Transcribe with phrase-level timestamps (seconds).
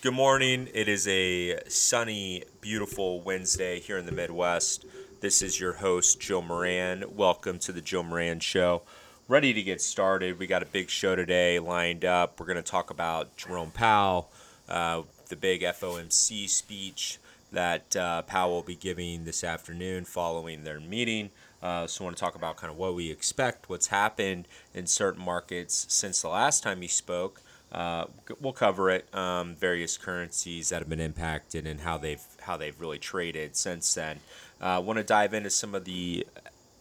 [0.00, 0.68] Good morning.
[0.72, 4.84] It is a sunny, beautiful Wednesday here in the Midwest.
[5.18, 7.16] This is your host, Joe Moran.
[7.16, 8.82] Welcome to the Joe Moran Show.
[9.26, 10.38] Ready to get started.
[10.38, 12.38] We got a big show today lined up.
[12.38, 14.30] We're going to talk about Jerome Powell,
[14.68, 17.18] uh, the big FOMC speech
[17.50, 21.30] that uh, Powell will be giving this afternoon following their meeting.
[21.60, 24.86] Uh, so, I want to talk about kind of what we expect, what's happened in
[24.86, 27.42] certain markets since the last time he spoke.
[27.70, 28.06] Uh,
[28.40, 29.12] we'll cover it.
[29.14, 33.92] Um, various currencies that have been impacted and how they've how they've really traded since
[33.94, 34.20] then.
[34.60, 36.26] Uh, Want to dive into some of the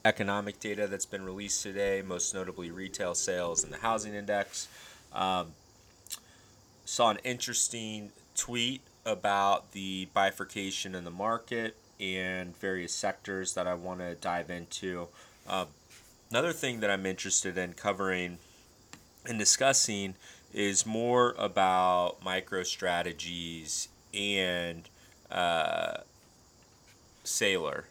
[0.05, 4.67] economic data that's been released today, most notably retail sales and the housing index.
[5.13, 5.47] Um,
[6.85, 13.73] saw an interesting tweet about the bifurcation in the market and various sectors that I
[13.73, 15.07] want to dive into.
[15.47, 15.65] Uh,
[16.29, 18.37] another thing that I'm interested in covering
[19.25, 20.15] and discussing
[20.53, 24.83] is more about MicroStrategies and
[25.29, 25.97] uh,
[27.25, 27.83] Saylor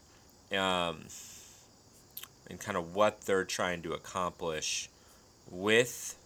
[0.52, 1.06] um,
[2.48, 4.88] and kind of what they're trying to accomplish
[5.50, 6.16] with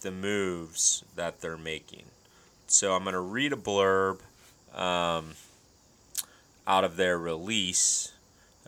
[0.00, 2.04] the moves that they're making.
[2.66, 4.20] So I'm going to read a blurb
[4.74, 5.34] um,
[6.66, 8.12] out of their release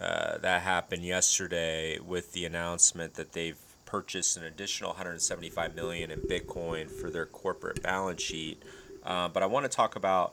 [0.00, 3.58] uh, that happened yesterday with the announcement that they've
[3.92, 8.62] purchased an additional 175 million in Bitcoin for their corporate balance sheet.
[9.04, 10.32] Uh, but I want to talk about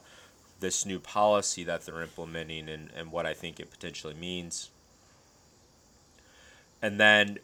[0.61, 4.69] this new policy that they're implementing and, and what I think it potentially means.
[6.81, 7.39] And then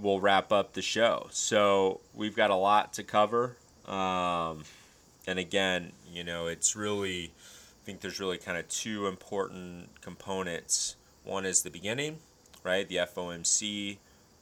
[0.00, 1.26] we'll wrap up the show.
[1.32, 3.56] So we've got a lot to cover.
[3.86, 4.62] Um,
[5.26, 10.94] and again, you know, it's really, I think there's really kind of two important components.
[11.24, 12.18] One is the beginning,
[12.62, 12.88] right?
[12.88, 13.98] The FOMC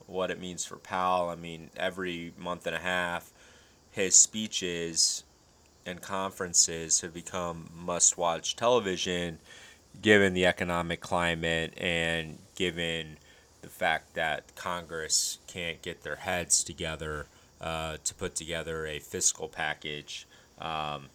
[0.06, 1.28] what it means for Powell.
[1.28, 3.32] I mean, every month and a half,
[3.90, 5.24] his speeches
[5.86, 9.38] and conferences have become must watch television
[10.00, 13.16] given the economic climate and given
[13.62, 17.26] the fact that Congress can't get their heads together
[17.60, 20.26] uh, to put together a fiscal package.
[20.58, 21.08] Um,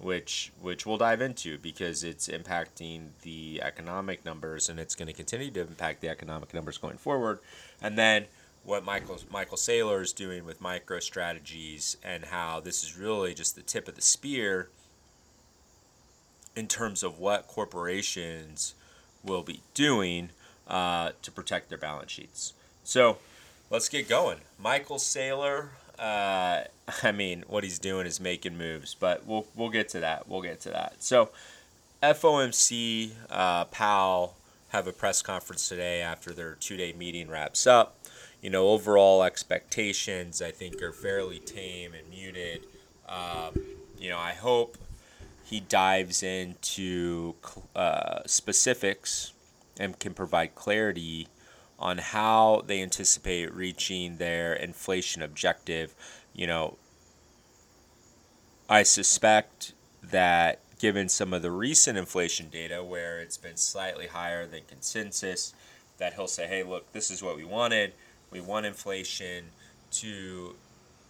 [0.00, 5.12] which which we'll dive into because it's impacting the economic numbers and it's going to
[5.12, 7.38] continue to impact the economic numbers going forward.
[7.82, 8.26] And then
[8.64, 13.62] what Michael Michael Saylor is doing with MicroStrategies and how this is really just the
[13.62, 14.68] tip of the spear
[16.54, 18.74] in terms of what corporations
[19.22, 20.30] will be doing
[20.68, 22.52] uh, to protect their balance sheets.
[22.84, 23.18] So
[23.70, 24.38] let's get going.
[24.58, 25.68] Michael Saylor
[26.00, 26.64] uh,
[27.02, 30.28] I mean, what he's doing is making moves, but we'll we'll get to that.
[30.28, 31.02] We'll get to that.
[31.02, 31.30] So,
[32.02, 34.34] FOMC, uh, Powell
[34.70, 37.98] have a press conference today after their two-day meeting wraps up.
[38.40, 42.66] You know, overall expectations I think are fairly tame and muted.
[43.08, 43.54] Um,
[43.98, 44.78] you know, I hope
[45.44, 47.34] he dives into
[47.74, 49.32] uh, specifics
[49.78, 51.26] and can provide clarity
[51.78, 55.94] on how they anticipate reaching their inflation objective.
[56.34, 56.76] You know,
[58.68, 64.46] I suspect that given some of the recent inflation data where it's been slightly higher
[64.46, 65.54] than consensus,
[65.98, 67.92] that he'll say, hey, look, this is what we wanted.
[68.30, 69.44] We want inflation
[69.92, 70.56] to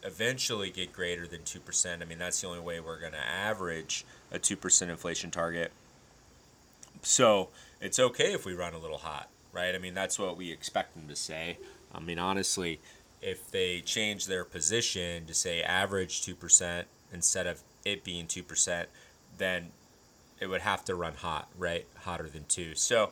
[0.03, 2.03] eventually get greater than 2%.
[2.03, 5.73] I mean, that's the only way we're going to average a 2% inflation target.
[7.03, 7.49] So
[7.81, 9.75] it's okay if we run a little hot right?
[9.75, 11.59] I mean, that's what we expect them to say.
[11.95, 12.81] I mean, honestly,
[13.21, 18.87] if they change their position to say average 2% instead of it being 2%,
[19.41, 19.73] then
[20.39, 21.87] it would have to run hot, right?
[22.05, 22.77] Hotter than 2.
[22.77, 23.11] So,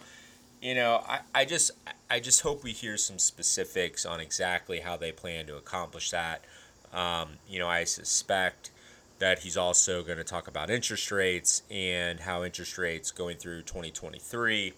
[0.62, 1.72] you know, I, I just
[2.08, 6.44] I just hope we hear some specifics on exactly how they plan to accomplish that.
[6.92, 8.70] Um, you know, I suspect
[9.18, 13.62] that he's also going to talk about interest rates and how interest rates going through
[13.62, 14.72] 2023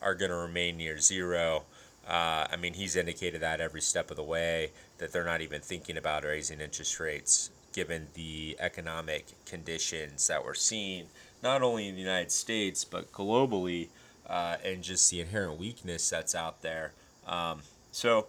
[0.00, 1.64] are going to remain near zero.
[2.08, 5.60] Uh, I mean, he's indicated that every step of the way that they're not even
[5.60, 11.06] thinking about raising interest rates given the economic conditions that we're seeing,
[11.42, 13.88] not only in the United States, but globally,
[14.26, 16.92] uh, and just the inherent weakness that's out there.
[17.26, 17.60] Um,
[17.90, 18.26] so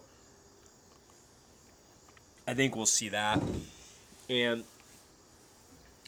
[2.46, 3.40] I think we'll see that.
[4.28, 4.64] And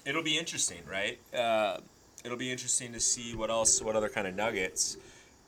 [0.04, 1.18] it'll be interesting, right?
[1.36, 1.78] Uh,
[2.24, 4.96] it'll be interesting to see what else, what other kind of nuggets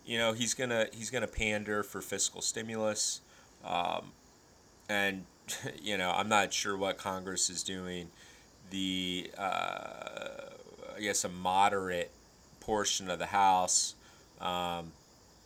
[0.08, 3.20] you know he's gonna he's gonna pander for fiscal stimulus,
[3.62, 4.12] um,
[4.88, 5.26] and
[5.82, 8.08] you know I'm not sure what Congress is doing.
[8.70, 10.50] The uh,
[10.96, 12.10] I guess a moderate
[12.60, 13.94] portion of the House,
[14.40, 14.92] um,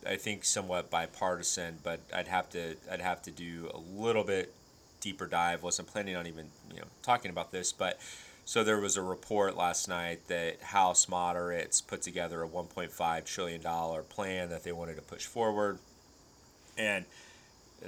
[0.05, 4.53] I think somewhat bipartisan, but I'd have to I'd have to do a little bit
[5.01, 5.63] deeper dive.
[5.63, 7.99] wasn't planning on even you know talking about this, but
[8.45, 13.61] So there was a report last night that House moderates put together a 1.5 trillion
[13.61, 15.79] dollar plan that they wanted to push forward,
[16.77, 17.05] and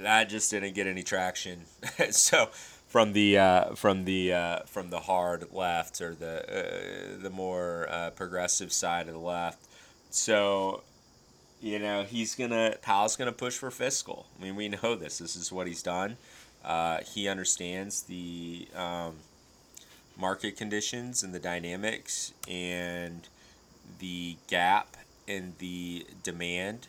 [0.00, 1.62] that just didn't get any traction.
[2.10, 2.48] so
[2.86, 7.86] from the uh, from the uh, from the hard left or the uh, the more
[7.90, 9.66] uh, progressive side of the left.
[10.10, 10.82] So,
[11.60, 14.26] you know, he's gonna Powell's gonna push for fiscal.
[14.38, 15.18] I mean, we know this.
[15.18, 16.16] This is what he's done.
[16.64, 19.16] Uh, he understands the um,
[20.18, 23.28] market conditions and the dynamics and
[23.98, 24.96] the gap
[25.26, 26.88] in the demand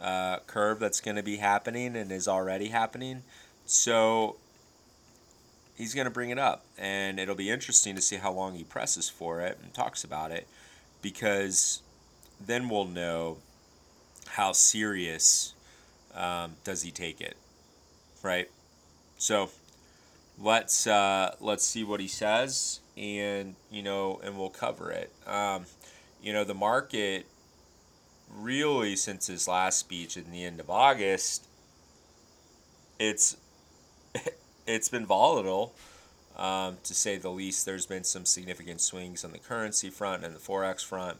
[0.00, 3.22] uh, curve that's going to be happening and is already happening.
[3.66, 4.36] So
[5.76, 8.64] he's going to bring it up, and it'll be interesting to see how long he
[8.64, 10.46] presses for it and talks about it,
[11.02, 11.82] because
[12.44, 13.38] then we'll know
[14.28, 15.54] how serious
[16.14, 17.36] um, does he take it,
[18.22, 18.48] right?
[19.18, 19.50] So
[20.40, 25.12] let's uh, let's see what he says, and you know, and we'll cover it.
[25.26, 25.66] Um,
[26.22, 27.26] you know, the market
[28.34, 31.46] really since his last speech in the end of August,
[32.98, 33.36] it's
[34.66, 35.74] it's been volatile,
[36.36, 37.66] um, to say the least.
[37.66, 41.18] There's been some significant swings on the currency front and the forex front.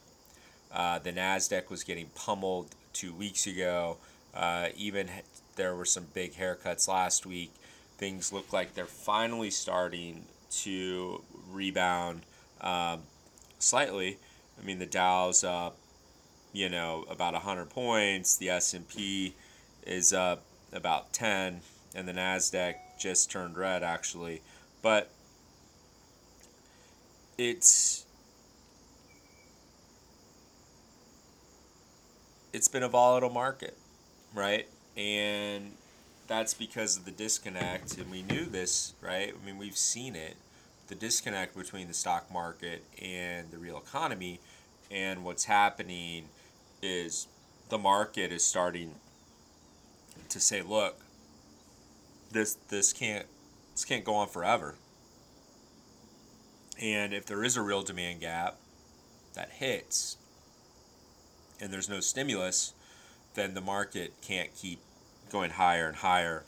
[0.73, 3.97] Uh, the Nasdaq was getting pummeled two weeks ago.
[4.35, 5.09] Uh, even
[5.57, 7.53] there were some big haircuts last week.
[7.97, 12.23] Things look like they're finally starting to rebound
[12.61, 13.03] um,
[13.59, 14.19] slightly.
[14.61, 15.77] I mean, the Dow's up,
[16.53, 18.37] you know, about 100 points.
[18.37, 19.35] The S&P
[19.87, 20.43] is up
[20.73, 21.61] about 10
[21.95, 24.43] and the Nasdaq just turned red actually,
[24.83, 25.11] but
[27.39, 28.05] it's
[32.53, 33.77] it's been a volatile market,
[34.35, 34.67] right?
[34.97, 35.73] And
[36.27, 39.33] that's because of the disconnect, and we knew this, right?
[39.33, 40.37] I mean, we've seen it
[40.89, 44.41] the disconnect between the stock market and the real economy.
[44.91, 46.29] And what's happening
[46.83, 47.29] is
[47.69, 48.95] the market is starting
[50.29, 51.01] to say, look,
[52.31, 53.27] this this can't
[53.73, 54.75] this can't go on forever.
[56.81, 58.57] And if there is a real demand gap
[59.35, 60.17] that hits
[61.61, 62.73] and there's no stimulus,
[63.35, 64.81] then the market can't keep
[65.31, 66.45] going higher and higher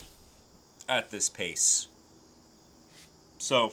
[0.88, 1.88] at this pace.
[3.38, 3.72] So,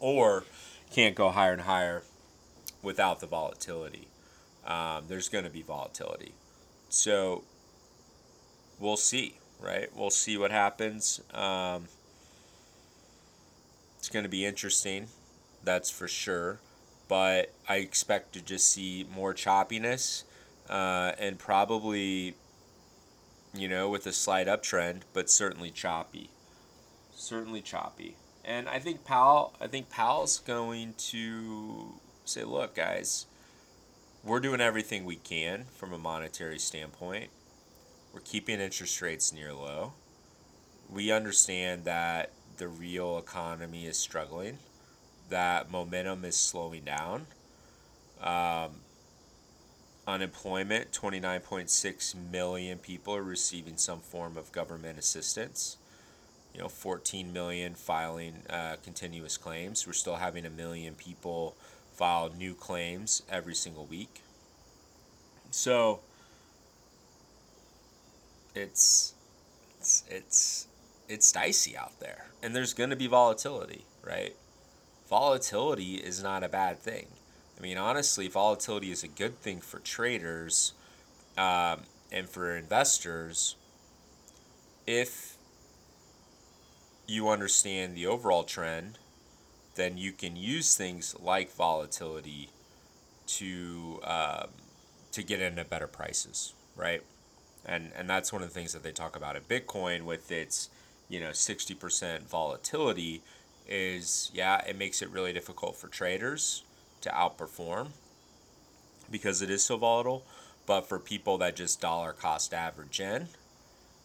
[0.00, 0.44] or
[0.92, 2.02] can't go higher and higher
[2.82, 4.08] without the volatility.
[4.66, 6.32] Um, there's going to be volatility.
[6.88, 7.44] So,
[8.78, 9.88] we'll see right?
[9.96, 11.20] We'll see what happens.
[11.32, 11.84] Um,
[13.98, 15.08] it's going to be interesting,
[15.62, 16.60] that's for sure.
[17.08, 20.24] But I expect to just see more choppiness
[20.68, 22.34] uh, and probably,
[23.54, 26.30] you know, with a slight uptrend, but certainly choppy.
[27.14, 28.16] Certainly choppy.
[28.44, 31.94] And I think Powell, I think Powell's going to
[32.24, 33.26] say, look, guys,
[34.24, 37.28] we're doing everything we can from a monetary standpoint.
[38.12, 39.92] We're keeping interest rates near low.
[40.90, 44.58] We understand that the real economy is struggling,
[45.28, 47.26] that momentum is slowing down.
[48.22, 48.70] Um,
[50.06, 55.78] unemployment 29.6 million people are receiving some form of government assistance
[56.54, 61.56] you know 14 million filing uh, continuous claims we're still having a million people
[61.94, 64.22] file new claims every single week.
[65.50, 66.00] So
[68.54, 69.14] it's
[69.78, 70.66] it's it's
[71.08, 72.26] it's dicey out there.
[72.42, 74.34] And there's going to be volatility right?
[75.08, 77.06] Volatility is not a bad thing.
[77.58, 80.72] I mean honestly volatility is a good thing for traders
[81.38, 81.80] um,
[82.10, 83.56] and for investors
[84.86, 85.36] if
[87.06, 88.98] you understand the overall trend
[89.74, 92.50] then you can use things like volatility
[93.26, 94.48] to um,
[95.12, 97.02] to get into better prices right?
[97.64, 100.68] And and that's one of the things that they talk about at Bitcoin with its
[101.08, 103.22] you know 60% volatility
[103.68, 106.62] is yeah it makes it really difficult for traders
[107.00, 107.88] to outperform
[109.10, 110.24] because it is so volatile.
[110.66, 113.28] But for people that just dollar cost average in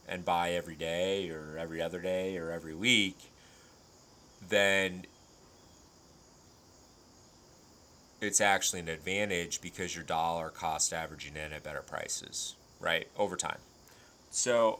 [0.07, 3.15] and buy every day or every other day or every week
[4.47, 5.05] then
[8.21, 13.35] it's actually an advantage because your dollar cost averaging in at better prices right, over
[13.35, 13.59] time.
[14.31, 14.79] So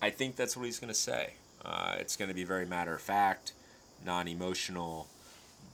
[0.00, 1.34] I think that's what he's going to say.
[1.64, 3.52] Uh, it's going to be very matter of fact,
[4.04, 5.06] non emotional,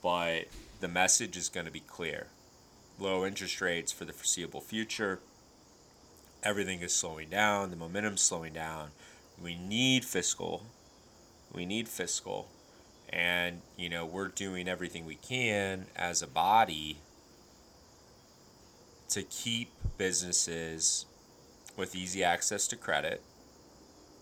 [0.01, 0.45] but
[0.79, 2.27] the message is going to be clear.
[2.99, 5.19] Low interest rates for the foreseeable future.
[6.43, 7.71] Everything is slowing down.
[7.71, 8.89] The momentum's slowing down.
[9.41, 10.63] We need fiscal.
[11.53, 12.49] We need fiscal.
[13.09, 16.97] And, you know, we're doing everything we can as a body
[19.09, 21.05] to keep businesses
[21.75, 23.21] with easy access to credit.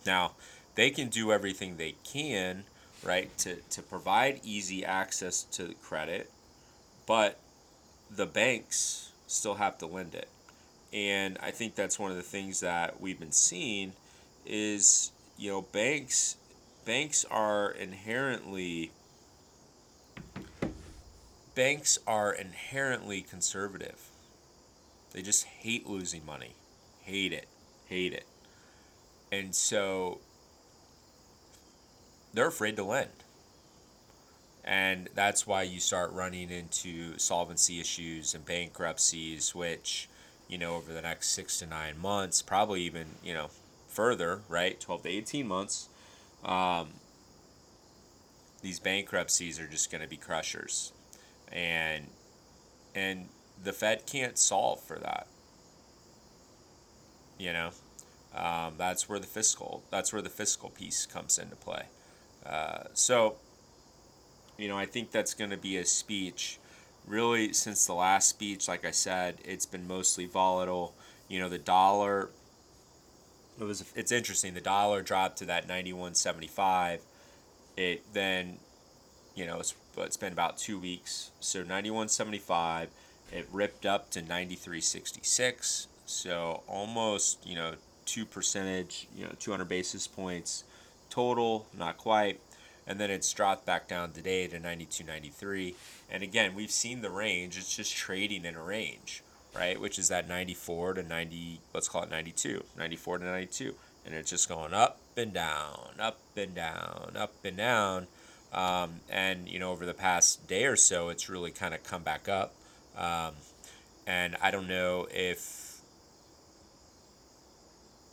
[0.05, 0.33] Now,
[0.75, 2.63] they can do everything they can,
[3.03, 6.31] right, to, to provide easy access to credit,
[7.05, 7.39] but
[8.09, 10.29] the banks still have to lend it.
[10.93, 13.93] And I think that's one of the things that we've been seeing
[14.45, 16.37] is, you know, banks
[16.87, 18.91] banks are inherently
[21.53, 24.09] banks are inherently conservative.
[25.11, 26.53] They just hate losing money.
[27.01, 27.47] Hate it.
[27.87, 28.25] Hate it.
[29.33, 30.19] And so
[32.33, 33.09] they're afraid to lend.
[34.63, 40.07] And that's why you start running into solvency issues and bankruptcies, which,
[40.47, 43.49] you know, over the next six to nine months, probably even, you know,
[43.87, 44.79] further, right?
[44.79, 45.89] 12 to 18 months,
[46.43, 46.89] um,
[48.61, 50.91] these bankruptcies are just going to be crushers.
[51.51, 52.07] And,
[52.95, 53.29] and
[53.63, 55.27] the Fed can't solve for that.
[57.39, 57.69] You know,
[58.35, 61.83] um, that's where the fiscal that's where the fiscal piece comes into play.
[62.43, 63.35] Uh, so,
[64.57, 66.57] you know, I think that's going to be a speech.
[67.05, 70.95] Really, since the last speech, like I said, it's been mostly volatile.
[71.29, 72.29] You know, the dollar.
[73.59, 73.91] It was.
[73.95, 74.53] It's interesting.
[74.53, 77.01] The dollar dropped to that ninety one seventy five.
[77.75, 78.57] It then,
[79.35, 81.31] you know, it's it's been about two weeks.
[81.39, 82.89] So ninety one seventy five.
[83.31, 85.87] It ripped up to ninety three sixty six.
[86.05, 87.73] So almost, you know,
[88.05, 90.63] two percentage, you know, two hundred basis points
[91.09, 92.39] total, not quite.
[92.85, 95.73] And then it's dropped back down today to 92.93.
[96.09, 97.57] And again, we've seen the range.
[97.57, 99.23] It's just trading in a range,
[99.57, 99.79] right?
[99.79, 103.75] Which is that 94 to 90, let's call it 92, 94 to 92.
[104.05, 108.07] And it's just going up and down, up and down, up and down.
[108.53, 112.03] Um, and, you know, over the past day or so, it's really kind of come
[112.03, 112.53] back up.
[112.97, 113.33] Um,
[114.05, 115.81] and I don't know if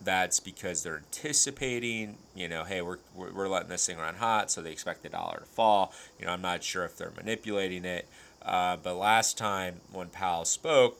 [0.00, 4.60] that's because they're anticipating, you know, hey, we're, we're letting this thing run hot, so
[4.60, 5.94] they expect the dollar to fall.
[6.18, 8.08] You know, I'm not sure if they're manipulating it.
[8.42, 10.98] Uh, but last time when Powell spoke,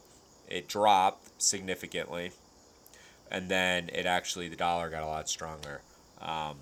[0.48, 2.32] it dropped significantly.
[3.30, 5.80] And then it actually, the dollar got a lot stronger.
[6.20, 6.56] Um,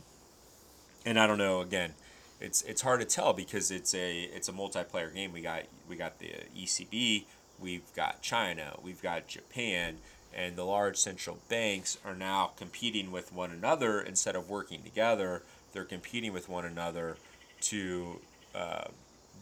[1.05, 1.95] and I don't know, again,
[2.41, 5.33] it's it's hard to tell because it's a it's a multiplayer game.
[5.33, 7.25] We got we got the ECB,
[7.61, 9.99] we've got China, we've got Japan,
[10.35, 15.43] and the large central banks are now competing with one another instead of working together.
[15.73, 17.17] They're competing with one another
[17.63, 18.21] to
[18.55, 18.89] uh,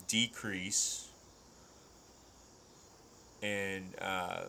[0.07, 1.10] decrease
[3.43, 4.43] and uh,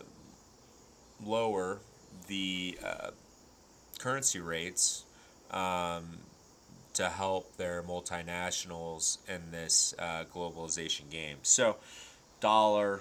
[1.24, 1.78] lower
[2.26, 3.10] the uh,
[3.98, 5.04] currency rates
[5.50, 6.18] um,
[6.94, 11.38] to help their multinationals in this uh, globalization game.
[11.42, 11.76] So,
[12.40, 13.00] dollar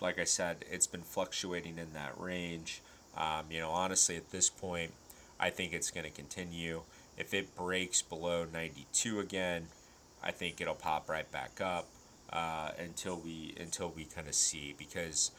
[0.00, 2.82] like I said, it's been fluctuating in that range.
[3.16, 4.92] Um, you know, honestly, at this point,
[5.40, 6.82] I think it's going to continue.
[7.16, 9.66] If it breaks below 92 again,
[10.22, 11.86] I think it'll pop right back up
[12.32, 15.30] uh, until we until we kind of see because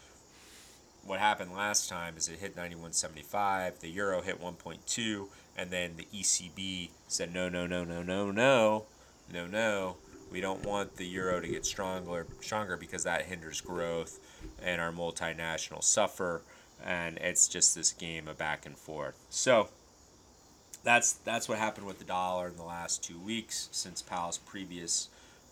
[1.08, 5.28] what happened last time is it hit 91.75, the euro hit 1.2,
[5.58, 8.86] and then the ECB said no, no, no, no, no, no,
[9.32, 9.96] no, no.
[10.30, 14.20] We don't want the euro to get stronger, stronger because that hinders growth
[14.62, 16.42] and our multinationals suffer,
[16.86, 19.18] and it's just this game of back and forth.
[19.30, 19.70] So
[20.84, 25.08] that's that's what happened with the dollar in the last two weeks since Powell's previous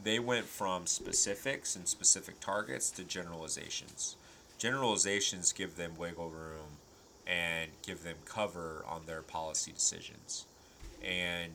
[0.02, 4.16] they went from specifics and specific targets to generalizations.
[4.58, 6.78] Generalizations give them wiggle room
[7.26, 10.46] and give them cover on their policy decisions.
[11.04, 11.54] And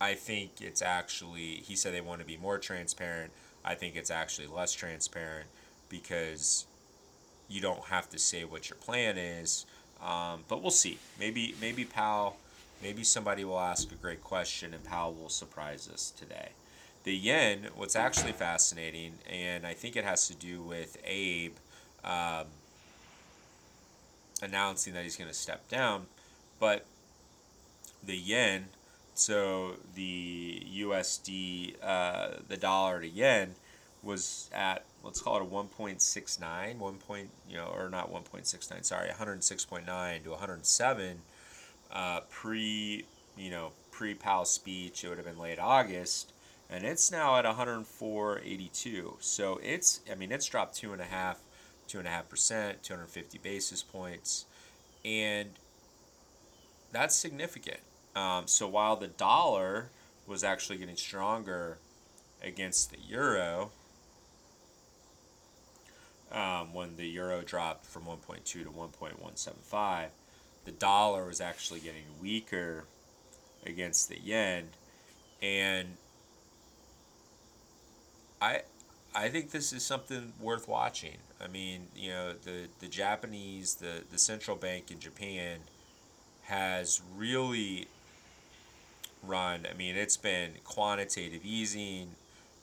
[0.00, 3.32] I think it's actually, he said they want to be more transparent.
[3.64, 5.48] I think it's actually less transparent
[5.88, 6.66] because
[7.48, 9.66] you don't have to say what your plan is
[10.02, 10.98] Um, but we'll see.
[11.18, 12.36] Maybe maybe Powell,
[12.82, 16.50] maybe somebody will ask a great question and Powell will surprise us today.
[17.04, 21.54] The yen, what's actually fascinating, and I think it has to do with Abe
[22.04, 22.46] um,
[24.42, 26.06] announcing that he's going to step down,
[26.60, 26.84] but
[28.06, 28.66] the yen,
[29.14, 33.54] so the USD, uh, the dollar to yen,
[34.02, 39.08] was at let's call it a 1.69 1 point you know or not 1.69 sorry
[39.08, 41.18] 106.9 to 107
[41.90, 43.04] uh, pre
[43.36, 46.32] you know pre Powell speech it would have been late August
[46.70, 51.40] and it's now at 104.82 so it's I mean it's dropped two and a half
[51.88, 54.46] two and a half percent 250 basis points
[55.04, 55.50] and
[56.92, 57.80] that's significant
[58.16, 59.90] um, so while the dollar
[60.26, 61.78] was actually getting stronger
[62.42, 63.70] against the euro
[66.32, 70.06] um, when the euro dropped from 1.2 to 1.175,
[70.64, 72.84] the dollar was actually getting weaker
[73.64, 74.68] against the yen,
[75.40, 75.96] and
[78.40, 78.62] I
[79.14, 81.18] I think this is something worth watching.
[81.42, 85.60] I mean, you know, the the Japanese, the the central bank in Japan
[86.42, 87.88] has really
[89.26, 89.66] run.
[89.70, 92.10] I mean, it's been quantitative easing,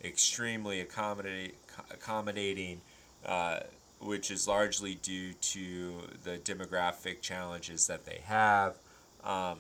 [0.03, 1.55] extremely accommodate,
[1.91, 2.82] accommodating
[3.25, 3.60] uh,
[4.00, 5.93] which is largely due to
[6.24, 8.75] the demographic challenges that they have.
[9.24, 9.60] Um,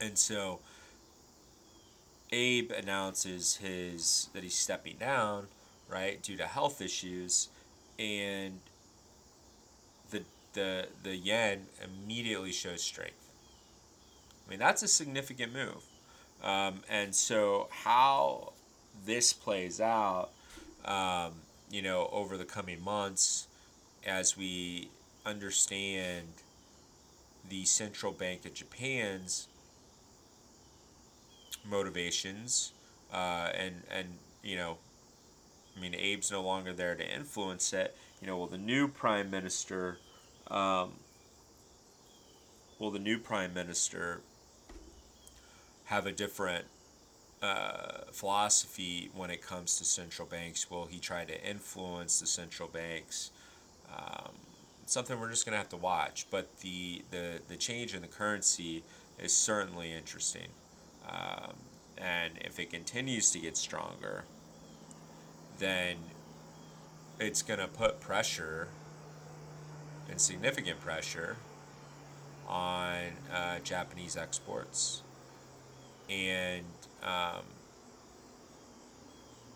[0.00, 0.60] and so
[2.30, 5.46] Abe announces his that he's stepping down,
[5.88, 7.48] right, due to health issues,
[7.98, 8.60] and
[10.10, 13.25] the the the yen immediately shows strength.
[14.46, 15.82] I mean that's a significant move,
[16.42, 18.52] um, and so how
[19.04, 20.30] this plays out
[20.86, 21.32] um,
[21.70, 23.48] you know, over the coming months
[24.06, 24.88] as we
[25.24, 26.28] understand
[27.48, 29.48] the central bank of Japan's
[31.68, 32.72] motivations
[33.12, 34.06] uh, and and
[34.42, 34.78] you know
[35.76, 37.96] I mean Abe's no longer there to influence it.
[38.20, 39.98] You know will the new prime minister
[40.48, 40.92] um,
[42.78, 44.20] will the new prime minister
[45.86, 46.64] have a different
[47.42, 50.70] uh, philosophy when it comes to central banks.
[50.70, 53.30] Will he try to influence the central banks?
[53.94, 54.32] Um,
[54.86, 56.26] something we're just going to have to watch.
[56.30, 58.82] But the, the, the change in the currency
[59.18, 60.48] is certainly interesting.
[61.08, 61.54] Um,
[61.98, 64.24] and if it continues to get stronger,
[65.58, 65.96] then
[67.18, 68.68] it's going to put pressure
[70.10, 71.36] and significant pressure
[72.46, 75.02] on uh, Japanese exports.
[76.08, 76.64] And
[77.02, 77.42] um,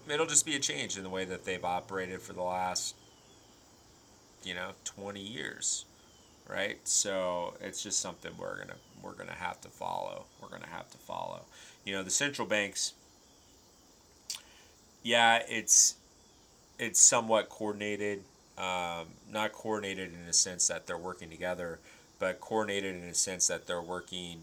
[0.09, 2.95] it'll just be a change in the way that they've operated for the last,
[4.43, 5.85] you know, 20 years,
[6.49, 6.79] right?
[6.85, 10.27] So it's just something we're gonna we're gonna have to follow.
[10.41, 11.43] We're gonna have to follow.
[11.85, 12.95] You know, the central banks.
[15.03, 15.95] Yeah, it's
[16.79, 18.23] it's somewhat coordinated.
[18.59, 21.79] Um, not coordinated in the sense that they're working together,
[22.19, 24.43] but coordinated in a sense that they're working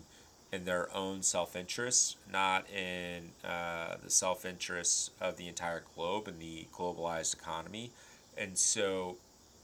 [0.58, 6.28] in their own self interest, not in uh, the self interest of the entire globe
[6.28, 7.92] and the globalized economy.
[8.36, 9.18] And so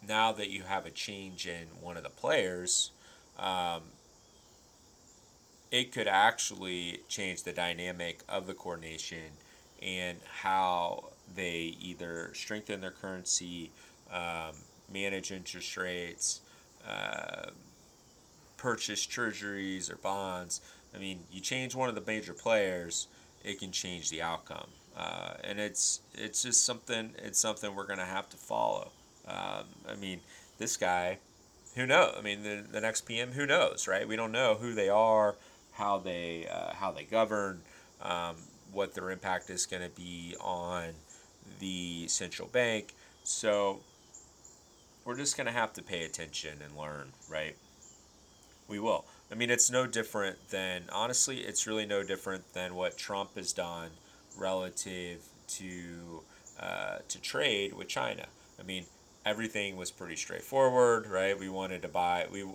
[0.07, 2.91] now that you have a change in one of the players,
[3.39, 3.81] um,
[5.71, 9.31] it could actually change the dynamic of the coordination
[9.81, 13.71] and how they either strengthen their currency,
[14.11, 14.53] um,
[14.91, 16.41] manage interest rates,
[16.87, 17.49] uh,
[18.57, 20.61] purchase treasuries or bonds.
[20.95, 23.07] I mean, you change one of the major players,
[23.43, 28.05] it can change the outcome, uh, and it's it's just something it's something we're gonna
[28.05, 28.91] have to follow.
[29.27, 30.19] Um, I mean,
[30.57, 31.17] this guy,
[31.75, 32.15] who knows?
[32.17, 34.07] I mean, the, the next PM, who knows, right?
[34.07, 35.35] We don't know who they are,
[35.73, 37.61] how they uh, how they govern,
[38.01, 38.35] um,
[38.71, 40.89] what their impact is going to be on
[41.59, 42.93] the central bank.
[43.23, 43.79] So
[45.05, 47.55] we're just going to have to pay attention and learn, right?
[48.67, 49.05] we will.
[49.33, 53.51] I mean, it's no different than, honestly, it's really no different than what Trump has
[53.51, 53.89] done
[54.37, 56.21] relative to
[56.59, 58.27] uh, to trade with China.
[58.59, 58.85] I mean,
[59.25, 61.37] everything was pretty straightforward, right?
[61.37, 62.45] We wanted to buy, we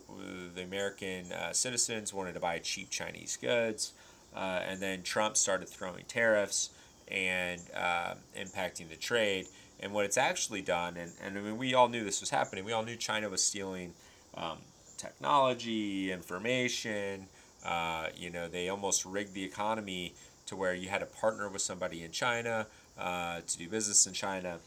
[0.54, 3.92] the American uh, citizens wanted to buy cheap Chinese goods,
[4.36, 6.70] uh, and then Trump started throwing tariffs
[7.08, 9.48] and uh, impacting the trade.
[9.80, 12.64] And what it's actually done, and, and I mean, we all knew this was happening.
[12.64, 13.94] We all knew China was stealing
[14.36, 14.58] um,
[14.98, 17.26] technology, information.
[17.64, 20.14] Uh, you know, they almost rigged the economy
[20.46, 22.66] to where you had to partner with somebody in China
[22.98, 24.58] uh, to do business in China,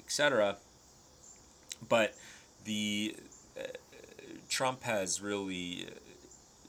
[0.00, 0.56] etc.
[1.88, 2.14] But
[2.64, 3.16] the
[3.58, 3.62] uh,
[4.48, 5.88] Trump has really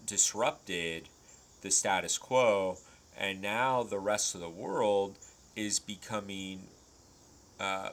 [0.06, 1.10] disrupted
[1.62, 2.78] the status quo,
[3.18, 5.18] and now the rest of the world
[5.56, 6.64] is becoming
[7.60, 7.90] uh,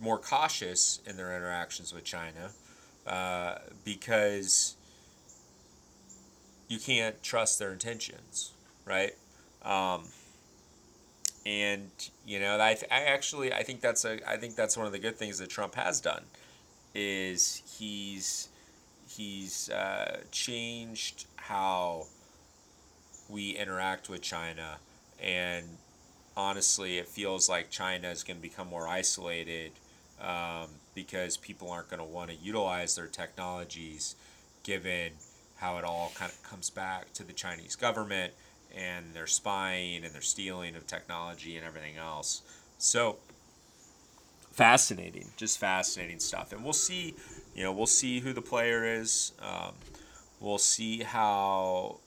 [0.00, 2.50] more cautious in their interactions with China
[3.06, 4.76] uh, because
[6.68, 8.52] you can't trust their intentions,
[8.84, 9.14] right?
[9.62, 10.04] Um,
[11.46, 11.90] and
[12.26, 14.92] you know, I, th- I actually I think that's a I think that's one of
[14.92, 16.24] the good things that Trump has done
[16.94, 18.48] is he's
[19.08, 22.06] he's uh, changed how
[23.28, 24.78] we interact with China,
[25.22, 25.64] and
[26.36, 29.72] honestly, it feels like China is going to become more isolated
[30.20, 34.16] um, because people aren't going to want to utilize their technologies,
[34.62, 35.12] given
[35.56, 38.32] how it all kind of comes back to the Chinese government
[38.76, 42.42] and their spying and their stealing of technology and everything else.
[42.78, 43.18] So
[44.52, 46.52] fascinating, just fascinating stuff.
[46.52, 47.14] And we'll see,
[47.54, 49.32] you know, we'll see who the player is.
[49.40, 49.74] Um,
[50.40, 51.98] we'll see how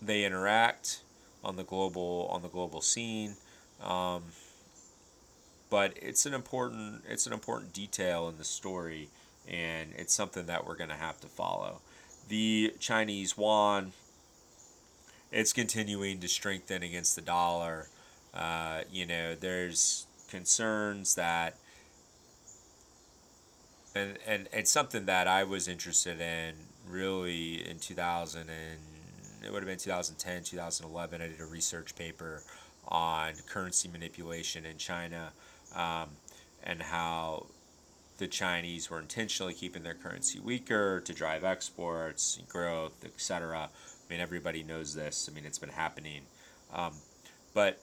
[0.00, 1.00] they interact
[1.42, 3.36] on the global on the global scene.
[3.82, 4.24] Um,
[5.70, 9.08] but it's an important it's an important detail in the story,
[9.46, 11.80] and it's something that we're going to have to follow.
[12.28, 13.92] The Chinese yuan,
[15.30, 17.88] it's continuing to strengthen against the dollar.
[18.34, 21.56] Uh, you know, there's concerns that,
[23.94, 26.54] and, and it's something that I was interested in
[26.86, 28.80] really in 2000 and
[29.44, 31.22] it would have been 2010, 2011.
[31.22, 32.42] I did a research paper
[32.88, 35.32] on currency manipulation in China
[35.74, 36.10] um,
[36.62, 37.46] and how
[38.18, 43.68] the Chinese were intentionally keeping their currency weaker to drive exports, growth, etc.
[43.68, 45.28] I mean, everybody knows this.
[45.30, 46.22] I mean, it's been happening.
[46.72, 46.94] Um,
[47.54, 47.80] but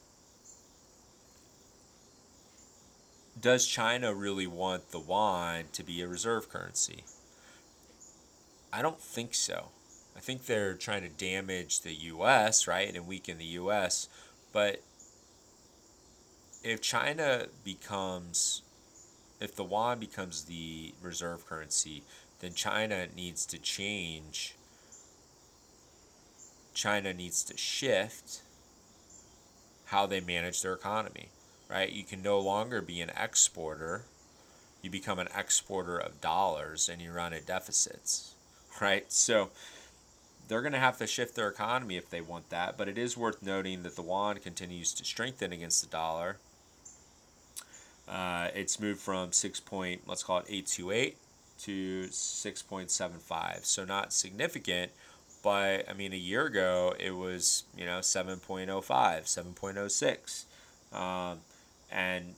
[3.40, 7.04] does China really want the yuan to be a reserve currency?
[8.72, 9.70] I don't think so.
[10.18, 14.08] I think they're trying to damage the U.S., right, and weaken the U.S.
[14.52, 14.82] But
[16.66, 18.64] if China becomes,
[19.40, 22.02] if the yuan becomes the reserve currency,
[22.40, 24.56] then China needs to change.
[26.74, 28.42] China needs to shift
[29.86, 31.30] how they manage their economy,
[31.70, 31.92] right?
[31.92, 34.06] You can no longer be an exporter.
[34.82, 38.34] You become an exporter of dollars and you run at deficits,
[38.82, 39.12] right?
[39.12, 39.52] So
[40.48, 42.76] they're going to have to shift their economy if they want that.
[42.76, 46.38] But it is worth noting that the yuan continues to strengthen against the dollar.
[48.08, 51.18] Uh, it's moved from six point, let's call it eight two eight
[51.62, 53.66] to six point seven five.
[53.66, 54.92] So not significant,
[55.44, 61.40] but I mean a year ago it was you know 7.05, 7.06, um,
[61.92, 62.36] and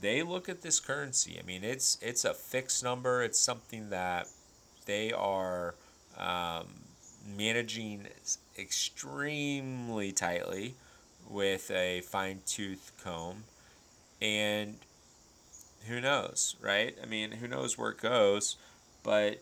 [0.00, 1.38] they look at this currency.
[1.38, 3.22] I mean it's it's a fixed number.
[3.22, 4.28] It's something that
[4.86, 5.74] they are.
[6.18, 6.66] Um,
[7.36, 8.06] managing
[8.58, 10.74] extremely tightly
[11.28, 13.44] with a fine tooth comb.
[14.20, 14.76] And
[15.88, 16.96] who knows, right?
[17.02, 18.56] I mean, who knows where it goes,
[19.02, 19.40] but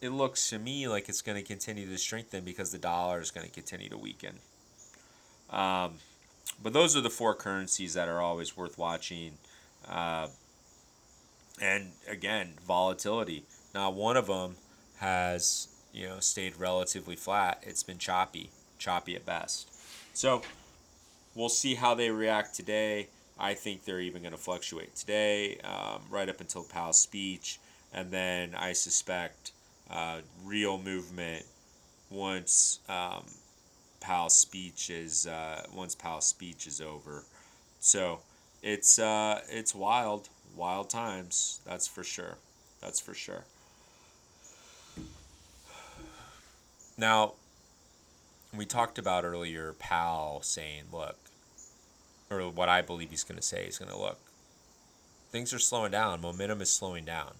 [0.00, 3.30] it looks to me like it's going to continue to strengthen because the dollar is
[3.30, 4.36] going to continue to weaken.
[5.50, 5.94] Um,
[6.62, 9.32] but those are the four currencies that are always worth watching.
[9.88, 10.28] Uh,
[11.60, 13.44] and again, volatility.
[13.74, 14.56] Not one of them
[14.98, 17.62] has you know stayed relatively flat.
[17.62, 19.68] It's been choppy, choppy at best.
[20.14, 20.42] So
[21.40, 23.08] we'll see how they react today.
[23.38, 27.58] I think they're even going to fluctuate today, um, right up until Powell's speech,
[27.94, 29.52] and then I suspect
[29.90, 31.46] uh, real movement
[32.10, 33.24] once um,
[34.00, 37.24] Powell's speech is uh, once Powell's speech is over.
[37.80, 38.20] So
[38.62, 41.60] it's uh, it's wild, wild times.
[41.64, 42.36] That's for sure.
[42.82, 43.44] That's for sure.
[46.98, 47.32] Now,
[48.54, 51.29] we talked about earlier Powell saying, look,
[52.30, 54.18] or what I believe he's going to say, he's going to look,
[55.30, 57.32] things are slowing down, momentum is slowing down.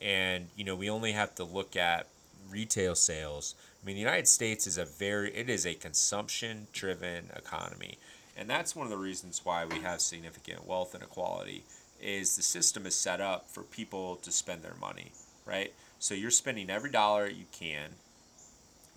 [0.00, 2.06] And, you know, we only have to look at
[2.50, 3.54] retail sales.
[3.82, 7.98] I mean, the United States is a very, it is a consumption driven economy.
[8.36, 11.64] And that's one of the reasons why we have significant wealth inequality
[12.00, 15.10] is the system is set up for people to spend their money,
[15.44, 15.72] right?
[15.98, 17.90] So you're spending every dollar you can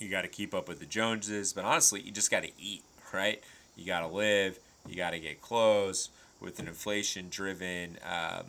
[0.01, 2.83] you got to keep up with the Joneses, but honestly, you just got to eat,
[3.13, 3.41] right?
[3.75, 8.45] You got to live, you got to get clothes with an inflation driven, um,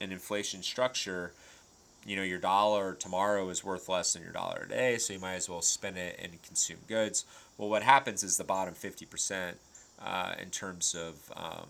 [0.00, 1.32] an inflation structure.
[2.06, 5.34] You know, your dollar tomorrow is worth less than your dollar today, so you might
[5.34, 7.24] as well spend it and consume goods.
[7.56, 9.54] Well, what happens is the bottom 50%
[10.04, 11.68] uh, in terms of um,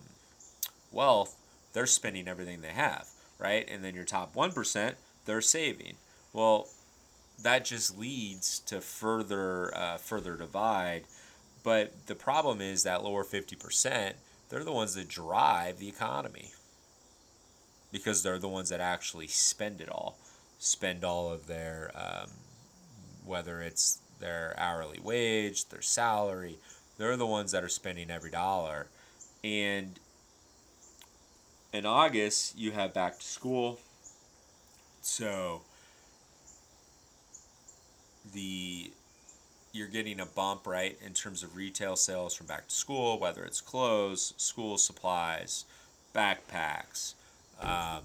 [0.91, 1.35] wealth,
[1.73, 3.07] they're spending everything they have,
[3.39, 3.67] right?
[3.69, 4.95] And then your top 1%,
[5.25, 5.95] they're saving.
[6.33, 6.67] Well,
[7.41, 11.03] that just leads to further uh, further divide.
[11.65, 14.13] But the problem is that lower 50%,
[14.49, 16.51] they're the ones that drive the economy
[17.91, 20.15] because they're the ones that actually spend it all,
[20.59, 22.29] spend all of their, um,
[23.25, 26.59] whether it's their hourly wage, their salary,
[26.99, 28.85] they're the ones that are spending every dollar.
[29.43, 29.99] And
[31.73, 33.79] in August, you have back to school.
[35.01, 35.63] So
[38.31, 38.91] the
[39.75, 43.43] you're getting a bump right in terms of retail sales from back to school, whether
[43.43, 45.65] it's clothes, school supplies,
[46.15, 47.13] backpacks,
[47.61, 48.03] um,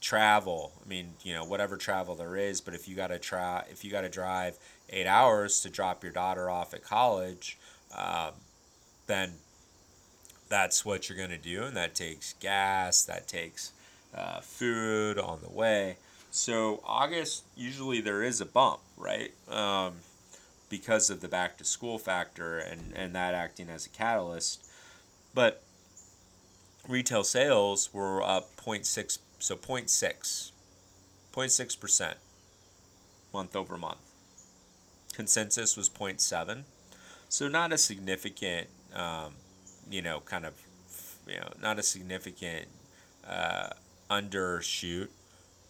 [0.00, 0.72] travel.
[0.84, 2.60] I mean, you know, whatever travel there is.
[2.60, 4.58] But if you got to try, if you got to drive
[4.90, 7.58] eight hours to drop your daughter off at college,
[7.96, 8.32] um,
[9.06, 9.32] then
[10.50, 13.72] that's what you're going to do, and that takes gas, that takes
[14.14, 15.96] uh, food on the way.
[16.30, 19.32] So August usually there is a bump, right?
[19.48, 19.94] Um,
[20.70, 24.66] because of the back to school factor and, and that acting as a catalyst.
[25.34, 25.62] But
[26.88, 30.50] retail sales were up 0.6, so 0.6,
[31.32, 32.14] 0.6%
[33.34, 33.98] month over month.
[35.12, 36.62] Consensus was 0.7,
[37.28, 39.34] so not a significant um,
[39.90, 40.54] you know, kind of,
[41.26, 42.66] you know, not a significant
[43.26, 43.70] uh,
[44.10, 45.08] undershoot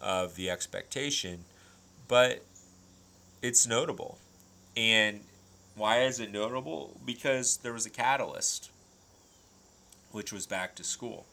[0.01, 1.45] of the expectation,
[2.09, 2.45] but
[3.43, 4.19] it's notable.
[4.81, 5.21] And
[5.77, 6.99] why is it notable?
[7.05, 8.71] Because there was a catalyst,
[10.11, 11.27] which was back to school.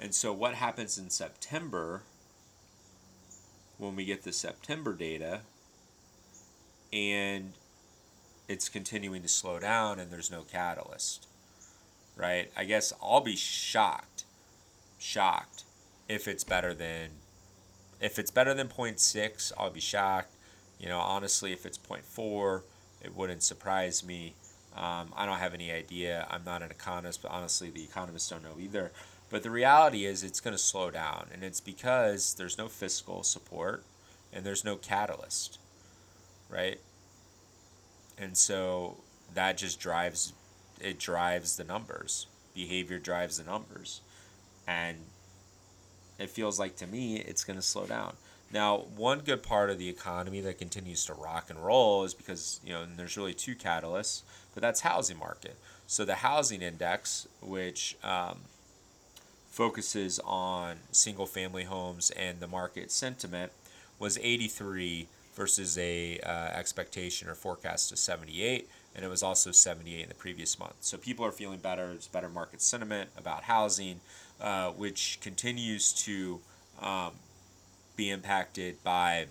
[0.00, 2.02] And so, what happens in September
[3.78, 5.40] when we get the September data
[6.92, 7.54] and
[8.46, 11.26] it's continuing to slow down and there's no catalyst?
[12.18, 12.50] right?
[12.56, 14.24] I guess I'll be shocked,
[14.98, 15.64] shocked
[16.08, 17.10] if it's better than,
[18.00, 20.34] if it's better than 0.6, I'll be shocked.
[20.78, 22.62] You know, honestly, if it's 0.4,
[23.02, 24.34] it wouldn't surprise me.
[24.76, 26.26] Um, I don't have any idea.
[26.30, 28.92] I'm not an economist, but honestly, the economists don't know either.
[29.30, 33.22] But the reality is, it's going to slow down, and it's because there's no fiscal
[33.22, 33.84] support
[34.32, 35.58] and there's no catalyst,
[36.48, 36.80] right?
[38.16, 38.98] And so
[39.34, 40.32] that just drives
[40.80, 42.26] it drives the numbers.
[42.54, 44.00] Behavior drives the numbers.
[44.66, 44.98] And
[46.18, 48.16] it feels like to me it's going to slow down.
[48.50, 52.60] Now, one good part of the economy that continues to rock and roll is because,
[52.64, 54.22] you know, there's really two catalysts,
[54.54, 55.56] but that's housing market.
[55.86, 58.38] So the housing index, which um,
[59.50, 63.52] focuses on single family homes and the market sentiment,
[63.98, 70.02] was 83 versus a uh, expectation or forecast of 78 and it was also 78
[70.02, 70.74] in the previous month.
[70.80, 71.86] So people are feeling better.
[71.86, 74.00] There's better market sentiment about housing,
[74.40, 76.40] uh, which continues to
[76.82, 77.12] um,
[77.98, 79.26] be impacted by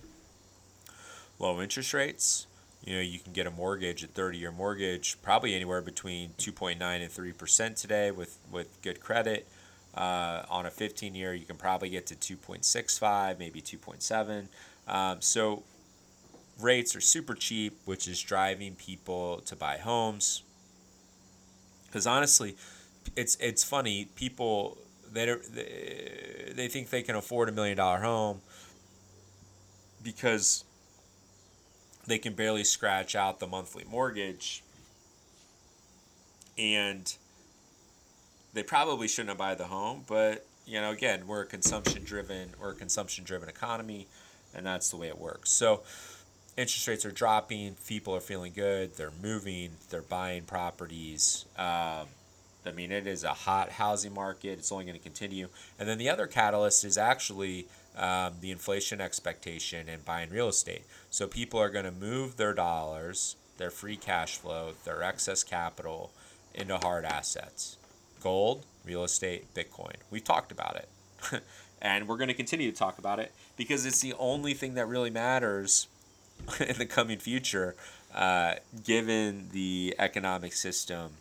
[1.39, 2.45] low interest rates.
[2.83, 7.11] You know, you can get a mortgage, a 30-year mortgage, probably anywhere between 2.9 and
[7.11, 9.47] 3% today with, with good credit.
[9.95, 14.47] Uh, on a 15-year, you can probably get to 2.65, maybe 2.7.
[14.87, 15.63] Um, so
[16.59, 20.43] rates are super cheap, which is driving people to buy homes.
[21.87, 22.55] Because honestly,
[23.15, 24.09] it's it's funny.
[24.15, 24.77] People
[25.11, 28.41] they they, they think they can afford a million dollar home
[30.03, 30.63] because
[32.05, 34.63] they can barely scratch out the monthly mortgage
[36.57, 37.15] and
[38.53, 42.71] they probably shouldn't buy the home but you know again we're a consumption driven or
[42.71, 44.07] a consumption driven economy
[44.55, 45.83] and that's the way it works so
[46.57, 51.45] interest rates are dropping, people are feeling good, they're moving, they're buying properties.
[51.57, 52.07] Um,
[52.65, 54.57] I mean, it is a hot housing market.
[54.57, 55.47] It's only going to continue.
[55.79, 60.83] And then the other catalyst is actually um, the inflation expectation and buying real estate.
[61.09, 66.11] So people are going to move their dollars, their free cash flow, their excess capital
[66.53, 67.77] into hard assets
[68.21, 69.95] gold, real estate, Bitcoin.
[70.11, 71.41] We've talked about it.
[71.81, 74.87] and we're going to continue to talk about it because it's the only thing that
[74.87, 75.87] really matters
[76.59, 77.75] in the coming future,
[78.13, 81.11] uh, given the economic system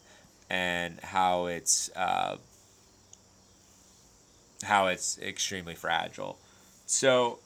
[0.49, 2.37] and how it's uh,
[4.63, 6.39] how it's extremely fragile.
[6.87, 7.41] So,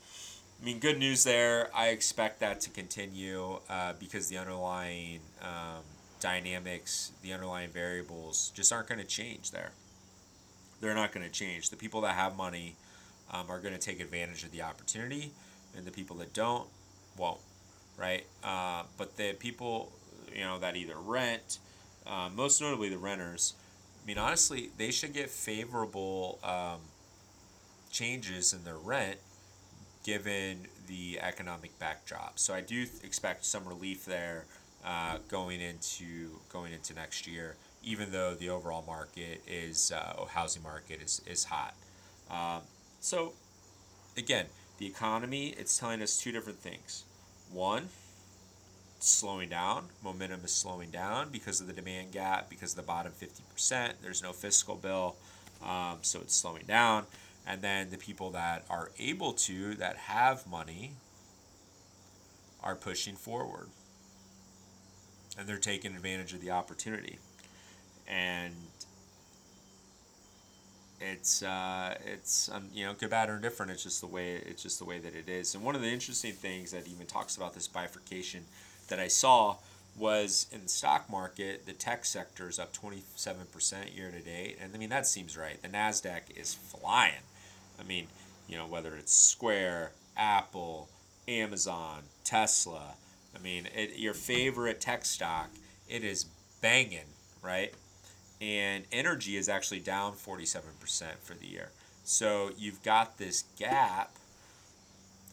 [0.60, 1.70] I mean, good news there.
[1.74, 5.82] I expect that to continue uh, because the underlying um,
[6.20, 9.72] dynamics, the underlying variables, just aren't going to change there.
[10.80, 11.70] They're not going to change.
[11.70, 12.76] The people that have money
[13.30, 15.32] um, are going to take advantage of the opportunity,
[15.76, 16.68] and the people that don't
[17.16, 17.40] won't
[18.00, 18.24] right?
[18.42, 19.92] Uh, but the people,
[20.34, 21.58] you know, that either rent,
[22.06, 23.54] uh, most notably the renters,
[24.02, 26.80] I mean, honestly, they should get favorable um,
[27.90, 29.18] changes in their rent
[30.04, 32.38] given the economic backdrop.
[32.38, 34.44] So I do expect some relief there
[34.84, 40.62] uh, going into going into next year, even though the overall market is uh, housing
[40.62, 41.74] market is is hot.
[42.30, 42.62] Um,
[43.00, 43.32] so
[44.16, 44.46] again,
[44.78, 47.04] the economy it's telling us two different things.
[47.52, 47.88] One,
[49.00, 49.86] slowing down.
[50.02, 53.92] Momentum is slowing down because of the demand gap, because of the bottom 50%.
[54.02, 55.16] There's no fiscal bill,
[55.64, 57.06] um, so it's slowing down.
[57.46, 60.92] And then the people that are able to, that have money,
[62.62, 63.68] are pushing forward.
[65.38, 67.18] And they're taking advantage of the opportunity.
[68.06, 68.54] And
[71.00, 73.72] it's uh, it's um, you know good, bad, or indifferent.
[73.72, 75.54] It's just the way it's just the way that it is.
[75.54, 78.44] And one of the interesting things that even talks about this bifurcation
[78.88, 79.56] that I saw
[79.96, 84.58] was in the stock market, the tech sector is up 27% year to date.
[84.60, 85.60] And I mean, that seems right.
[85.60, 87.22] The NASDAQ is flying.
[87.80, 88.06] I mean,
[88.48, 90.88] you know, whether it's Square, Apple,
[91.26, 92.94] Amazon, Tesla,
[93.34, 95.50] I mean, it, your favorite tech stock,
[95.88, 96.26] it is
[96.60, 97.08] banging,
[97.42, 97.72] right?
[98.40, 100.62] And energy is actually down 47%
[101.22, 101.70] for the year.
[102.04, 104.16] So you've got this gap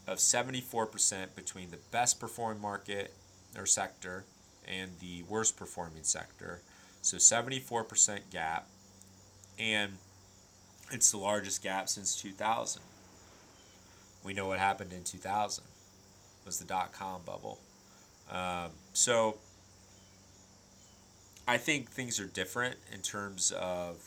[0.06, 3.14] of 74% between the best performing market
[3.58, 4.26] or sector
[4.68, 6.62] and the worst performing sector.
[7.02, 8.68] So 74% gap.
[9.58, 9.94] And
[10.92, 12.82] it's the largest gap since 2000.
[14.24, 15.64] We know what happened in 2000
[16.46, 17.60] was the dot com bubble.
[18.32, 19.38] Um, so
[21.48, 23.98] I think things are different in terms of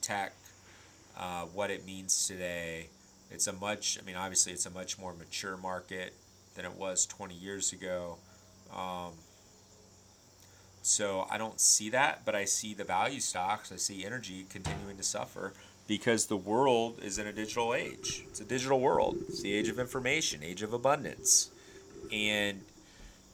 [0.00, 0.32] tech,
[1.18, 2.88] uh, what it means today.
[3.30, 6.14] It's a much, I mean, obviously, it's a much more mature market
[6.54, 8.16] than it was 20 years ago.
[8.74, 9.12] Um,
[10.80, 13.70] so I don't see that, but I see the value stocks.
[13.70, 15.52] I see energy continuing to suffer
[15.88, 18.22] because the world is in a digital age.
[18.28, 19.16] It's a digital world.
[19.26, 21.50] It's the age of information, age of abundance.
[22.12, 22.60] And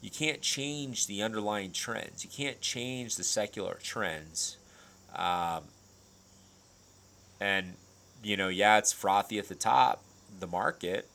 [0.01, 2.25] you can't change the underlying trends.
[2.25, 4.57] You can't change the secular trends.
[5.17, 5.65] Um,
[7.41, 7.75] and,
[8.23, 10.05] you know, yeah, it's frothy at the top,
[10.39, 11.09] the market,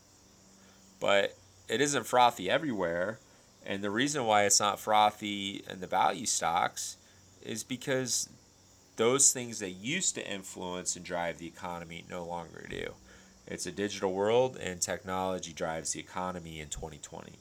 [0.99, 1.37] but
[1.69, 3.17] it isn't frothy everywhere.
[3.65, 6.97] And the reason why it's not frothy in the value stocks
[7.41, 8.27] is because
[8.99, 12.95] those things that used to influence and drive the economy no longer do.
[13.47, 17.31] It's a digital world, and technology drives the economy in 2020.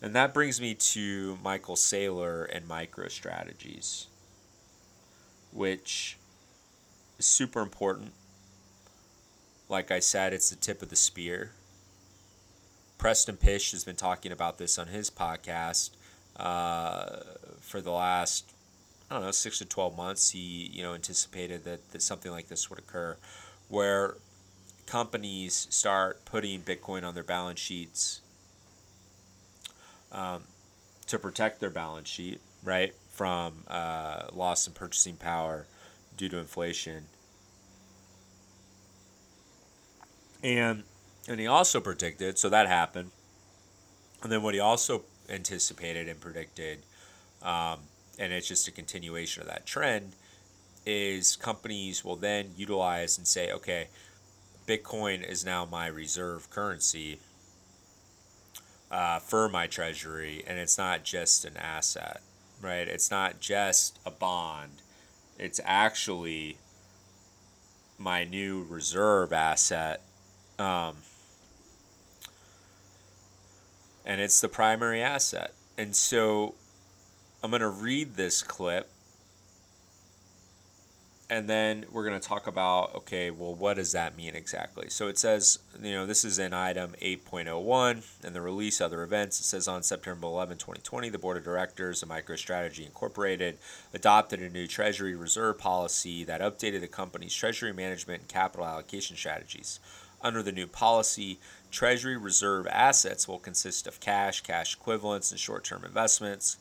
[0.00, 4.06] And that brings me to Michael Saylor and MicroStrategies,
[5.52, 6.16] which
[7.18, 8.12] is super important.
[9.68, 11.50] Like I said, it's the tip of the spear.
[12.96, 15.90] Preston Pysh has been talking about this on his podcast
[16.36, 17.16] uh,
[17.60, 18.52] for the last,
[19.10, 20.30] I don't know, six to 12 months.
[20.30, 23.16] He, you know, anticipated that, that something like this would occur
[23.68, 24.16] where
[24.86, 28.20] companies start putting Bitcoin on their balance sheets
[30.12, 30.42] um,
[31.06, 35.66] to protect their balance sheet, right, from uh, loss in purchasing power
[36.16, 37.04] due to inflation.
[40.42, 40.84] And
[41.28, 43.10] and he also predicted, so that happened.
[44.22, 46.80] And then what he also anticipated and predicted,
[47.42, 47.78] um,
[48.18, 50.12] and it's just a continuation of that trend,
[50.86, 53.88] is companies will then utilize and say, okay,
[54.66, 57.18] Bitcoin is now my reserve currency
[58.90, 62.20] uh, for my treasury, and it's not just an asset,
[62.60, 62.88] right?
[62.88, 64.82] It's not just a bond.
[65.38, 66.56] It's actually
[67.98, 70.02] my new reserve asset
[70.60, 70.96] um,
[74.04, 75.54] and it's the primary asset.
[75.78, 76.54] And so
[77.42, 78.88] I'm going to read this clip
[81.30, 84.90] and then we're going to talk about okay, well, what does that mean exactly?
[84.90, 89.40] So it says, you know, this is in item 8.01 and the release other events.
[89.40, 93.58] It says on September 11, 2020, the board of directors of MicroStrategy Incorporated
[93.94, 99.16] adopted a new treasury reserve policy that updated the company's treasury management and capital allocation
[99.16, 99.78] strategies.
[100.20, 101.38] Under the new policy,
[101.70, 106.58] Treasury reserve assets will consist of cash, cash equivalents, and short term investments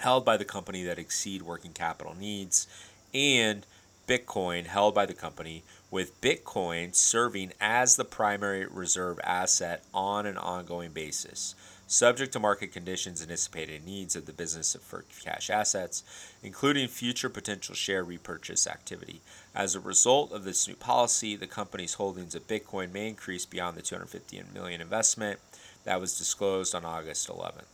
[0.00, 2.66] held by the company that exceed working capital needs,
[3.14, 3.64] and
[4.06, 10.36] Bitcoin held by the company, with Bitcoin serving as the primary reserve asset on an
[10.36, 11.54] ongoing basis
[11.90, 16.04] subject to market conditions, and anticipated needs of the business for cash assets,
[16.40, 19.20] including future potential share repurchase activity.
[19.56, 23.76] As a result of this new policy, the company's holdings of Bitcoin may increase beyond
[23.76, 25.40] the 250 million investment
[25.82, 27.64] that was disclosed on August 11th.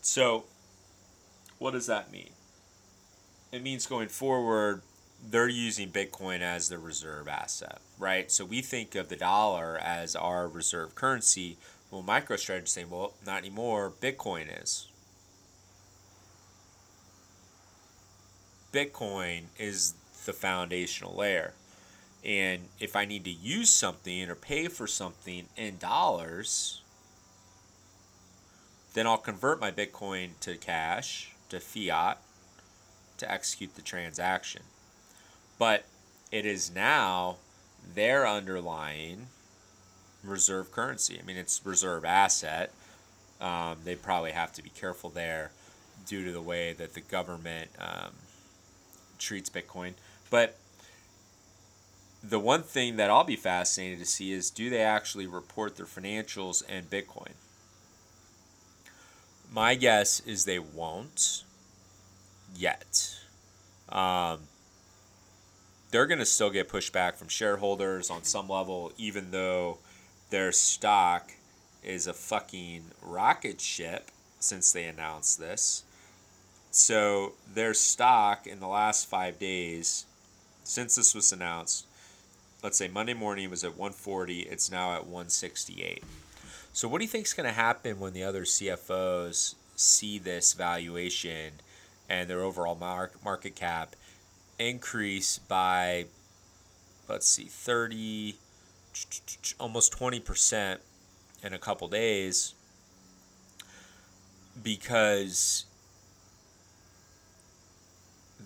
[0.00, 0.44] So,
[1.58, 2.30] what does that mean?
[3.52, 4.82] It means going forward,
[5.30, 8.30] they're using Bitcoin as the reserve asset, right?
[8.30, 11.56] So we think of the dollar as our reserve currency.
[11.90, 13.92] Well, MicroStrategy is saying, well, not anymore.
[14.00, 14.88] Bitcoin is.
[18.72, 19.94] Bitcoin is
[20.26, 21.54] the foundational layer.
[22.24, 26.82] And if I need to use something or pay for something in dollars,
[28.94, 32.18] then I'll convert my Bitcoin to cash, to fiat,
[33.18, 34.62] to execute the transaction.
[35.58, 35.84] But
[36.30, 37.36] it is now
[37.94, 39.28] their underlying
[40.22, 41.18] reserve currency.
[41.20, 42.72] I mean, it's reserve asset.
[43.40, 45.50] Um, they probably have to be careful there
[46.06, 48.12] due to the way that the government um,
[49.18, 49.94] treats Bitcoin.
[50.30, 50.56] But
[52.22, 55.86] the one thing that I'll be fascinated to see is do they actually report their
[55.86, 57.32] financials in Bitcoin?
[59.50, 61.44] My guess is they won't
[62.54, 63.16] yet.
[63.88, 64.40] Um,
[65.90, 69.78] they're going to still get pushback from shareholders on some level, even though
[70.30, 71.32] their stock
[71.82, 75.84] is a fucking rocket ship since they announced this.
[76.70, 80.04] So their stock in the last five days,
[80.64, 81.86] since this was announced,
[82.62, 86.02] let's say Monday morning was at 140, it's now at 168.
[86.76, 90.52] So what do you think is going to happen when the other CFOs see this
[90.52, 91.52] valuation
[92.06, 92.76] and their overall
[93.24, 93.96] market cap
[94.58, 96.04] increase by,
[97.08, 98.34] let's see, 30,
[99.58, 100.76] almost 20%
[101.42, 102.52] in a couple days
[104.62, 105.64] because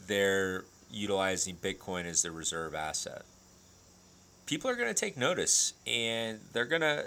[0.06, 3.22] they're utilizing Bitcoin as their reserve asset.
[4.50, 7.04] People are going to take notice, and they're going to.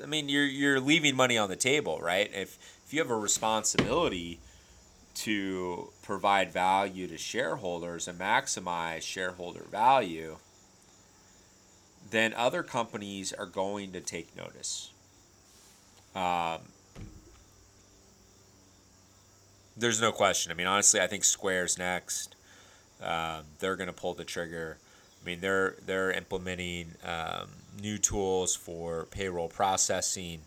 [0.00, 2.28] Uh, I mean, you're you're leaving money on the table, right?
[2.34, 4.40] If if you have a responsibility
[5.14, 10.38] to provide value to shareholders and maximize shareholder value,
[12.10, 14.90] then other companies are going to take notice.
[16.16, 16.62] Um,
[19.76, 20.50] there's no question.
[20.50, 22.34] I mean, honestly, I think Square's next.
[23.00, 24.78] Um, they're going to pull the trigger.
[25.22, 27.48] I mean, they're they're implementing um,
[27.80, 30.40] new tools for payroll processing,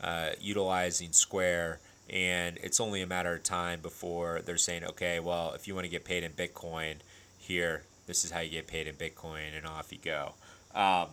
[0.00, 5.52] uh, utilizing Square, and it's only a matter of time before they're saying, okay, well,
[5.54, 6.96] if you want to get paid in Bitcoin,
[7.38, 10.34] here, this is how you get paid in Bitcoin, and off you go.
[10.74, 11.08] Um,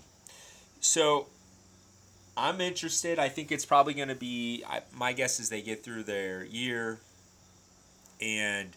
[0.80, 1.28] so
[2.36, 3.20] I'm interested.
[3.20, 4.64] I think it's probably going to be.
[4.68, 7.00] I, my guess is they get through their year
[8.22, 8.70] and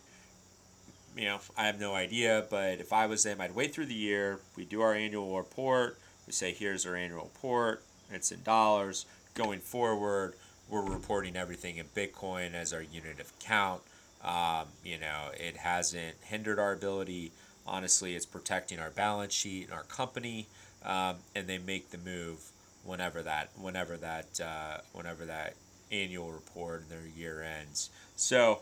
[1.16, 3.94] you know, I have no idea, but if I was them, I'd wait through the
[3.94, 4.38] year.
[4.54, 5.98] We do our annual report.
[6.26, 7.82] We say, here's our annual report.
[8.12, 9.06] It's in dollars.
[9.34, 10.34] Going forward,
[10.68, 13.82] we're reporting everything in Bitcoin as our unit of count.
[14.22, 17.32] Um, you know, it hasn't hindered our ability.
[17.66, 20.46] Honestly, it's protecting our balance sheet and our company.
[20.84, 22.50] Um, and they make the move
[22.84, 25.54] whenever that, whenever that, uh, whenever that
[25.90, 27.90] annual report and their year ends.
[28.16, 28.60] So,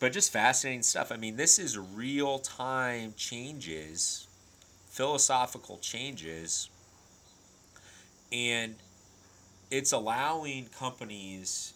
[0.00, 1.10] but just fascinating stuff.
[1.10, 4.26] I mean, this is real time changes,
[4.88, 6.68] philosophical changes,
[8.32, 8.76] and
[9.70, 11.74] it's allowing companies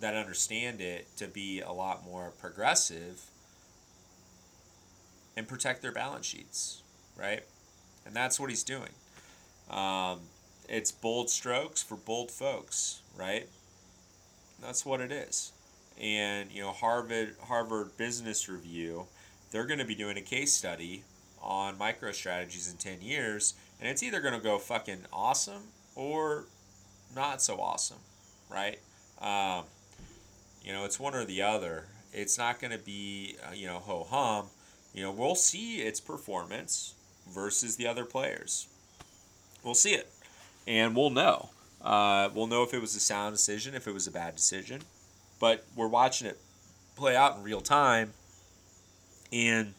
[0.00, 3.22] that understand it to be a lot more progressive
[5.36, 6.82] and protect their balance sheets,
[7.16, 7.42] right?
[8.04, 8.90] And that's what he's doing.
[9.70, 10.20] Um,
[10.68, 13.48] it's bold strokes for bold folks, right?
[14.60, 15.53] That's what it is
[16.00, 19.06] and you know Harvard Harvard Business Review,
[19.50, 21.04] they're going to be doing a case study
[21.40, 25.62] on MicroStrategies in 10 years, and it's either going to go fucking awesome
[25.94, 26.46] or
[27.14, 27.98] not so awesome,
[28.50, 28.78] right?
[29.20, 29.64] Um,
[30.64, 31.84] you know, it's one or the other.
[32.12, 34.46] It's not going to be, uh, you know, ho hum.
[34.94, 36.94] You know, we'll see its performance
[37.28, 38.68] versus the other players.
[39.62, 40.10] We'll see it,
[40.66, 41.50] and we'll know.
[41.82, 44.80] Uh, we'll know if it was a sound decision, if it was a bad decision
[45.44, 46.38] but we're watching it
[46.96, 48.14] play out in real time.
[49.30, 49.74] And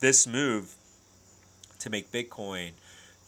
[0.00, 0.74] this move
[1.80, 2.70] to make Bitcoin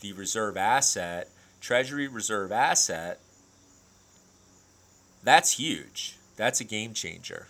[0.01, 1.29] the reserve asset,
[1.61, 3.21] treasury reserve asset,
[5.23, 6.17] that's huge.
[6.39, 7.49] That's a game changer.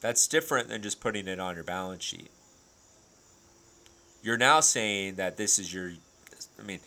[0.00, 2.30] That's different than just putting it on your balance sheet.
[4.22, 5.92] You're now saying that this is your,
[6.58, 6.80] I mean,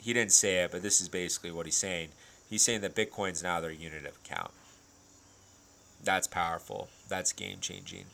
[0.00, 2.10] he didn't say it, but this is basically what he's saying.
[2.48, 4.52] He's saying that Bitcoin's now their unit of account.
[6.06, 6.88] That's powerful.
[7.08, 8.04] That's game changing.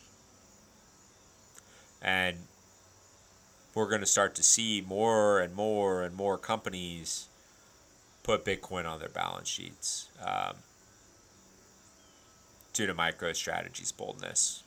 [2.01, 2.37] And
[3.75, 7.27] we're going to start to see more and more and more companies
[8.23, 10.55] put Bitcoin on their balance sheets um,
[12.73, 14.63] due to MicroStrategy's boldness.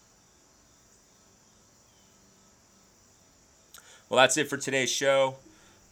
[4.08, 5.34] Well, that's it for today's show.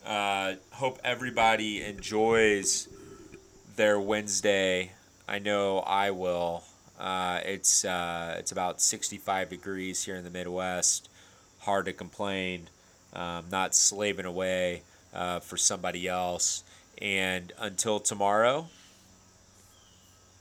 [0.07, 2.89] Uh, hope everybody enjoys
[3.75, 4.93] their Wednesday.
[5.27, 6.63] I know I will.
[7.05, 11.11] Uh, it's uh, it's about 65 degrees here in the Midwest.
[11.61, 12.69] Hard to complain.
[13.13, 14.83] Um, not slaving away
[15.13, 16.65] uh, for somebody else.
[17.03, 18.69] And until tomorrow,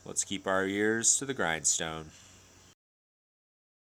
[0.06, 2.06] let's keep our ears to the grindstone.